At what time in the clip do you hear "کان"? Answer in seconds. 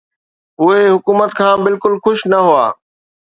1.37-1.55